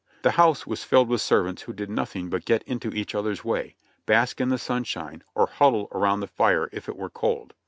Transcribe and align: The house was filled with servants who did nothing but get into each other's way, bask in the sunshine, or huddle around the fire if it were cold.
The 0.23 0.31
house 0.31 0.65
was 0.65 0.83
filled 0.83 1.09
with 1.09 1.21
servants 1.21 1.61
who 1.61 1.73
did 1.73 1.91
nothing 1.91 2.31
but 2.31 2.43
get 2.43 2.63
into 2.63 2.89
each 2.89 3.13
other's 3.13 3.45
way, 3.45 3.75
bask 4.07 4.41
in 4.41 4.49
the 4.49 4.57
sunshine, 4.57 5.23
or 5.35 5.45
huddle 5.45 5.89
around 5.91 6.21
the 6.21 6.27
fire 6.27 6.69
if 6.71 6.89
it 6.89 6.97
were 6.97 7.11
cold. 7.11 7.53